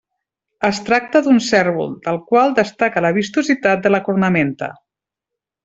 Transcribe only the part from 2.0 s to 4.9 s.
del qual destaca la vistositat de la cornamenta.